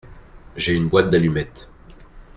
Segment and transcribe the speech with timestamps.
[0.55, 1.69] J’ai une boîte d’allumettes.